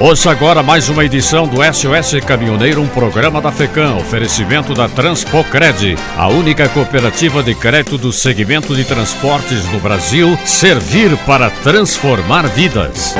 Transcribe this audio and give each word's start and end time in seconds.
Ouça 0.00 0.30
agora 0.30 0.62
mais 0.62 0.88
uma 0.88 1.04
edição 1.04 1.46
do 1.46 1.56
SOS 1.56 2.24
Caminhoneiro, 2.24 2.80
um 2.80 2.88
programa 2.88 3.38
da 3.38 3.52
FECAM, 3.52 3.96
oferecimento 3.96 4.72
da 4.72 4.88
Transpocred, 4.88 5.94
a 6.16 6.26
única 6.26 6.66
cooperativa 6.70 7.42
de 7.42 7.54
crédito 7.54 7.98
do 7.98 8.10
segmento 8.10 8.74
de 8.74 8.82
transportes 8.82 9.62
no 9.70 9.78
Brasil, 9.78 10.38
servir 10.46 11.14
para 11.26 11.50
transformar 11.50 12.48
vidas. 12.48 13.14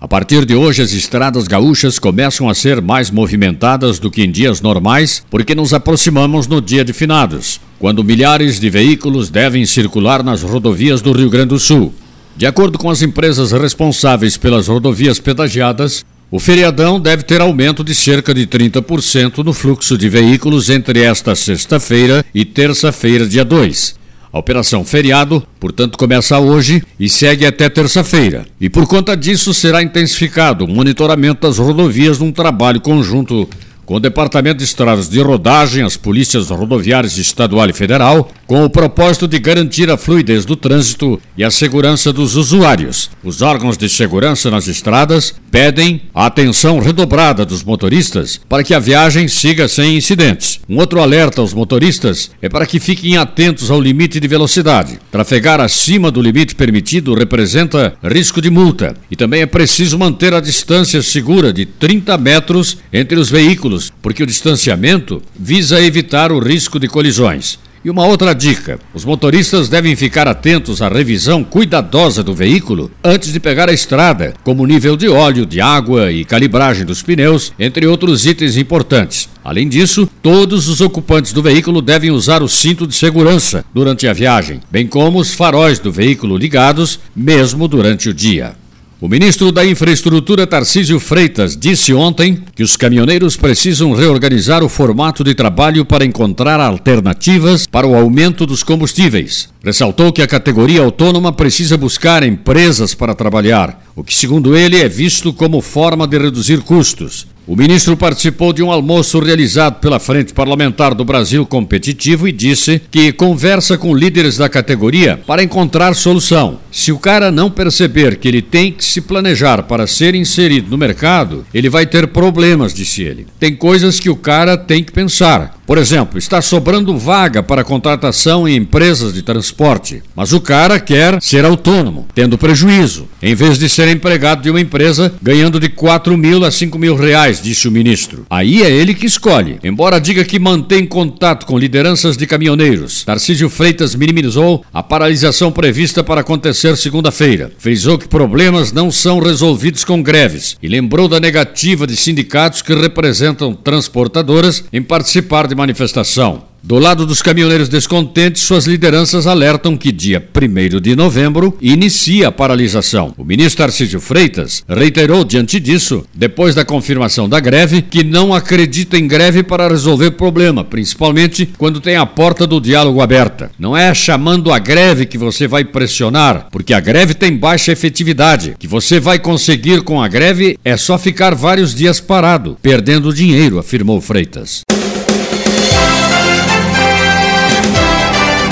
A 0.00 0.08
partir 0.08 0.44
de 0.44 0.56
hoje, 0.56 0.82
as 0.82 0.90
estradas 0.90 1.46
gaúchas 1.46 2.00
começam 2.00 2.48
a 2.48 2.54
ser 2.54 2.82
mais 2.82 3.12
movimentadas 3.12 4.00
do 4.00 4.10
que 4.10 4.24
em 4.24 4.30
dias 4.32 4.60
normais, 4.60 5.24
porque 5.30 5.54
nos 5.54 5.72
aproximamos 5.72 6.48
no 6.48 6.60
dia 6.60 6.84
de 6.84 6.92
finados, 6.92 7.60
quando 7.78 8.02
milhares 8.02 8.58
de 8.58 8.68
veículos 8.68 9.30
devem 9.30 9.64
circular 9.64 10.24
nas 10.24 10.42
rodovias 10.42 11.00
do 11.00 11.12
Rio 11.12 11.30
Grande 11.30 11.50
do 11.50 11.60
Sul. 11.60 11.94
De 12.38 12.46
acordo 12.46 12.78
com 12.78 12.88
as 12.88 13.02
empresas 13.02 13.50
responsáveis 13.50 14.36
pelas 14.36 14.68
rodovias 14.68 15.18
pedagiadas, 15.18 16.06
o 16.30 16.38
feriadão 16.38 17.00
deve 17.00 17.24
ter 17.24 17.40
aumento 17.40 17.82
de 17.82 17.92
cerca 17.92 18.32
de 18.32 18.46
30% 18.46 19.38
no 19.38 19.52
fluxo 19.52 19.98
de 19.98 20.08
veículos 20.08 20.70
entre 20.70 21.00
esta 21.02 21.34
sexta-feira 21.34 22.24
e 22.32 22.44
terça-feira, 22.44 23.26
dia 23.26 23.44
2. 23.44 23.96
A 24.32 24.38
operação 24.38 24.84
feriado, 24.84 25.44
portanto, 25.58 25.98
começa 25.98 26.38
hoje 26.38 26.80
e 27.00 27.08
segue 27.08 27.44
até 27.44 27.68
terça-feira. 27.68 28.46
E 28.60 28.70
por 28.70 28.86
conta 28.86 29.16
disso 29.16 29.52
será 29.52 29.82
intensificado 29.82 30.64
o 30.64 30.68
monitoramento 30.68 31.44
das 31.44 31.58
rodovias 31.58 32.20
num 32.20 32.30
trabalho 32.30 32.80
conjunto 32.80 33.48
com 33.88 33.94
o 33.94 34.00
Departamento 34.00 34.58
de 34.58 34.64
Estradas 34.64 35.08
de 35.08 35.18
Rodagem, 35.18 35.82
as 35.82 35.96
polícias 35.96 36.50
rodoviárias 36.50 37.16
estadual 37.16 37.70
e 37.70 37.72
federal, 37.72 38.30
com 38.46 38.62
o 38.62 38.68
propósito 38.68 39.26
de 39.26 39.38
garantir 39.38 39.90
a 39.90 39.96
fluidez 39.96 40.44
do 40.44 40.56
trânsito 40.56 41.18
e 41.34 41.42
a 41.42 41.50
segurança 41.50 42.12
dos 42.12 42.36
usuários. 42.36 43.10
Os 43.24 43.40
órgãos 43.40 43.78
de 43.78 43.88
segurança 43.88 44.50
nas 44.50 44.68
estradas 44.68 45.34
pedem 45.50 46.02
a 46.14 46.26
atenção 46.26 46.80
redobrada 46.80 47.46
dos 47.46 47.64
motoristas 47.64 48.38
para 48.46 48.62
que 48.62 48.74
a 48.74 48.78
viagem 48.78 49.26
siga 49.26 49.66
sem 49.66 49.96
incidentes. 49.96 50.60
Um 50.68 50.76
outro 50.76 51.00
alerta 51.00 51.40
aos 51.40 51.54
motoristas 51.54 52.30
é 52.42 52.48
para 52.48 52.66
que 52.66 52.78
fiquem 52.78 53.16
atentos 53.16 53.70
ao 53.70 53.80
limite 53.80 54.20
de 54.20 54.28
velocidade. 54.28 54.98
Trafegar 55.10 55.62
acima 55.62 56.10
do 56.10 56.20
limite 56.20 56.54
permitido 56.54 57.14
representa 57.14 57.94
risco 58.04 58.42
de 58.42 58.50
multa 58.50 58.94
e 59.10 59.16
também 59.16 59.40
é 59.40 59.46
preciso 59.46 59.98
manter 59.98 60.34
a 60.34 60.40
distância 60.40 61.00
segura 61.00 61.54
de 61.54 61.64
30 61.64 62.18
metros 62.18 62.76
entre 62.92 63.18
os 63.18 63.30
veículos 63.30 63.77
porque 64.02 64.22
o 64.22 64.26
distanciamento 64.26 65.22
visa 65.38 65.80
evitar 65.80 66.32
o 66.32 66.38
risco 66.38 66.78
de 66.78 66.88
colisões. 66.88 67.58
E 67.84 67.90
uma 67.90 68.04
outra 68.04 68.34
dica: 68.34 68.78
os 68.92 69.04
motoristas 69.04 69.68
devem 69.68 69.94
ficar 69.94 70.26
atentos 70.26 70.82
à 70.82 70.88
revisão 70.88 71.44
cuidadosa 71.44 72.22
do 72.22 72.34
veículo 72.34 72.90
antes 73.02 73.32
de 73.32 73.40
pegar 73.40 73.68
a 73.68 73.72
estrada, 73.72 74.34
como 74.42 74.66
nível 74.66 74.96
de 74.96 75.08
óleo, 75.08 75.46
de 75.46 75.60
água 75.60 76.10
e 76.10 76.24
calibragem 76.24 76.84
dos 76.84 77.02
pneus, 77.02 77.52
entre 77.58 77.86
outros 77.86 78.26
itens 78.26 78.56
importantes. 78.56 79.28
Além 79.44 79.68
disso, 79.68 80.08
todos 80.22 80.68
os 80.68 80.80
ocupantes 80.80 81.32
do 81.32 81.42
veículo 81.42 81.80
devem 81.80 82.10
usar 82.10 82.42
o 82.42 82.48
cinto 82.48 82.86
de 82.86 82.94
segurança 82.94 83.64
durante 83.72 84.06
a 84.06 84.12
viagem, 84.12 84.60
bem 84.70 84.86
como 84.86 85.18
os 85.18 85.32
faróis 85.32 85.78
do 85.78 85.92
veículo 85.92 86.36
ligados, 86.36 87.00
mesmo 87.14 87.66
durante 87.68 88.08
o 88.08 88.14
dia. 88.14 88.54
O 89.00 89.06
ministro 89.06 89.52
da 89.52 89.64
Infraestrutura, 89.64 90.44
Tarcísio 90.44 90.98
Freitas, 90.98 91.56
disse 91.56 91.94
ontem 91.94 92.42
que 92.52 92.64
os 92.64 92.76
caminhoneiros 92.76 93.36
precisam 93.36 93.92
reorganizar 93.92 94.64
o 94.64 94.68
formato 94.68 95.22
de 95.22 95.36
trabalho 95.36 95.84
para 95.84 96.04
encontrar 96.04 96.58
alternativas 96.58 97.64
para 97.64 97.86
o 97.86 97.94
aumento 97.94 98.44
dos 98.44 98.64
combustíveis. 98.64 99.50
Ressaltou 99.62 100.12
que 100.12 100.20
a 100.20 100.26
categoria 100.26 100.82
autônoma 100.82 101.32
precisa 101.32 101.76
buscar 101.76 102.24
empresas 102.24 102.92
para 102.92 103.14
trabalhar, 103.14 103.86
o 103.94 104.02
que, 104.02 104.12
segundo 104.12 104.56
ele, 104.56 104.80
é 104.80 104.88
visto 104.88 105.32
como 105.32 105.60
forma 105.60 106.04
de 106.04 106.18
reduzir 106.18 106.62
custos. 106.62 107.24
O 107.48 107.56
ministro 107.56 107.96
participou 107.96 108.52
de 108.52 108.62
um 108.62 108.70
almoço 108.70 109.18
realizado 109.20 109.80
pela 109.80 109.98
Frente 109.98 110.34
Parlamentar 110.34 110.94
do 110.94 111.02
Brasil 111.02 111.46
Competitivo 111.46 112.28
e 112.28 112.32
disse 112.32 112.78
que 112.90 113.10
conversa 113.10 113.78
com 113.78 113.96
líderes 113.96 114.36
da 114.36 114.50
categoria 114.50 115.18
para 115.26 115.42
encontrar 115.42 115.94
solução. 115.94 116.58
Se 116.70 116.92
o 116.92 116.98
cara 116.98 117.32
não 117.32 117.50
perceber 117.50 118.18
que 118.18 118.28
ele 118.28 118.42
tem 118.42 118.70
que 118.70 118.84
se 118.84 119.00
planejar 119.00 119.62
para 119.62 119.86
ser 119.86 120.14
inserido 120.14 120.70
no 120.70 120.76
mercado, 120.76 121.46
ele 121.54 121.70
vai 121.70 121.86
ter 121.86 122.08
problemas, 122.08 122.74
disse 122.74 123.00
ele. 123.00 123.26
Tem 123.40 123.56
coisas 123.56 123.98
que 123.98 124.10
o 124.10 124.16
cara 124.16 124.54
tem 124.54 124.84
que 124.84 124.92
pensar. 124.92 125.57
Por 125.68 125.76
exemplo, 125.76 126.18
está 126.18 126.40
sobrando 126.40 126.96
vaga 126.96 127.42
para 127.42 127.62
contratação 127.62 128.48
em 128.48 128.56
empresas 128.56 129.12
de 129.12 129.20
transporte, 129.20 130.02
mas 130.16 130.32
o 130.32 130.40
cara 130.40 130.80
quer 130.80 131.20
ser 131.20 131.44
autônomo, 131.44 132.06
tendo 132.14 132.38
prejuízo, 132.38 133.06
em 133.20 133.34
vez 133.34 133.58
de 133.58 133.68
ser 133.68 133.86
empregado 133.88 134.40
de 134.40 134.48
uma 134.48 134.62
empresa 134.62 135.12
ganhando 135.20 135.60
de 135.60 135.68
4 135.68 136.16
mil 136.16 136.42
a 136.42 136.50
5 136.50 136.78
mil 136.78 136.96
reais, 136.96 137.42
disse 137.42 137.68
o 137.68 137.70
ministro. 137.70 138.24
Aí 138.30 138.62
é 138.62 138.70
ele 138.70 138.94
que 138.94 139.04
escolhe. 139.04 139.58
Embora 139.62 140.00
diga 140.00 140.24
que 140.24 140.38
mantém 140.38 140.86
contato 140.86 141.44
com 141.44 141.58
lideranças 141.58 142.16
de 142.16 142.26
caminhoneiros, 142.26 143.04
Tarcísio 143.04 143.50
Freitas 143.50 143.94
minimizou 143.94 144.64
a 144.72 144.82
paralisação 144.82 145.52
prevista 145.52 146.02
para 146.02 146.22
acontecer 146.22 146.78
segunda-feira. 146.78 147.52
Frisou 147.58 147.98
que 147.98 148.08
problemas 148.08 148.72
não 148.72 148.90
são 148.90 149.18
resolvidos 149.20 149.84
com 149.84 150.02
greves 150.02 150.56
e 150.62 150.66
lembrou 150.66 151.08
da 151.08 151.20
negativa 151.20 151.86
de 151.86 151.94
sindicatos 151.94 152.62
que 152.62 152.74
representam 152.74 153.52
transportadoras 153.52 154.64
em 154.72 154.80
participar 154.80 155.46
de 155.46 155.57
manifestação. 155.58 156.44
Do 156.62 156.78
lado 156.78 157.06
dos 157.06 157.22
caminhoneiros 157.22 157.68
descontentes, 157.68 158.42
suas 158.42 158.66
lideranças 158.66 159.26
alertam 159.28 159.76
que 159.76 159.92
dia 159.92 160.22
1 160.34 160.80
de 160.80 160.96
novembro 160.96 161.56
inicia 161.62 162.28
a 162.28 162.32
paralisação. 162.32 163.14
O 163.16 163.24
ministro 163.24 163.58
Tarcísio 163.58 164.00
Freitas 164.00 164.64
reiterou 164.68 165.24
diante 165.24 165.60
disso, 165.60 166.04
depois 166.12 166.56
da 166.56 166.64
confirmação 166.64 167.28
da 167.28 167.38
greve, 167.38 167.80
que 167.80 168.02
não 168.02 168.34
acredita 168.34 168.98
em 168.98 169.06
greve 169.06 169.42
para 169.42 169.68
resolver 169.68 170.10
problema, 170.12 170.64
principalmente 170.64 171.48
quando 171.56 171.80
tem 171.80 171.96
a 171.96 172.04
porta 172.04 172.46
do 172.46 172.60
diálogo 172.60 173.00
aberta. 173.00 173.52
Não 173.58 173.76
é 173.76 173.94
chamando 173.94 174.52
a 174.52 174.58
greve 174.58 175.06
que 175.06 175.16
você 175.16 175.46
vai 175.46 175.64
pressionar, 175.64 176.48
porque 176.50 176.74
a 176.74 176.80
greve 176.80 177.14
tem 177.14 177.36
baixa 177.36 177.72
efetividade. 177.72 178.56
Que 178.58 178.66
você 178.66 178.98
vai 178.98 179.18
conseguir 179.18 179.82
com 179.82 180.02
a 180.02 180.08
greve 180.08 180.58
é 180.64 180.76
só 180.76 180.98
ficar 180.98 181.36
vários 181.36 181.72
dias 181.72 182.00
parado, 182.00 182.58
perdendo 182.60 183.14
dinheiro, 183.14 183.58
afirmou 183.58 184.00
Freitas. 184.00 184.62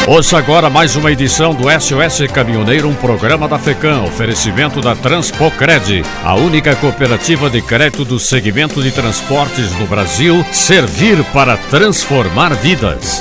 Ouça 0.06 0.38
agora 0.38 0.70
mais 0.70 0.94
uma 0.94 1.10
edição 1.10 1.52
do 1.52 1.64
SOS 1.68 2.30
Caminhoneiro, 2.32 2.88
um 2.88 2.94
programa 2.94 3.48
da 3.48 3.58
FECAM, 3.58 4.04
oferecimento 4.04 4.80
da 4.80 4.94
Transpocred, 4.94 6.04
a 6.24 6.36
única 6.36 6.76
cooperativa 6.76 7.50
de 7.50 7.60
crédito 7.60 8.04
do 8.04 8.20
segmento 8.20 8.80
de 8.80 8.92
transportes 8.92 9.76
no 9.80 9.86
Brasil, 9.88 10.46
servir 10.52 11.24
para 11.32 11.56
transformar 11.56 12.54
vidas. 12.54 13.20